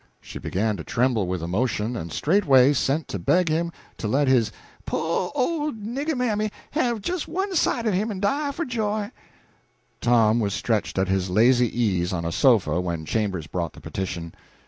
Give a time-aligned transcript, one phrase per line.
[0.19, 4.51] She began to tremble with emotion, and straightway sent to beg him to let his
[4.83, 9.11] "po' ole nigger mammy have jes one sight of him en die for joy."
[9.99, 14.33] Tom was stretched at his lazy ease on a sofa when Chambers brought the petition.